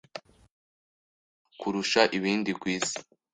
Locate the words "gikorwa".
0.03-1.55